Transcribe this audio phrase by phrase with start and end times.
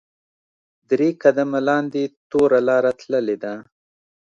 [0.89, 3.53] درې قدمه لاندې توره لاره تللې ده.